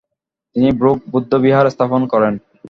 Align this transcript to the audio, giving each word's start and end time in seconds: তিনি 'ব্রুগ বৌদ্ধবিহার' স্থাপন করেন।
তিনি 0.55 0.69
'ব্রুগ 0.71 0.97
বৌদ্ধবিহার' 1.11 1.71
স্থাপন 1.73 2.01
করেন। 2.13 2.33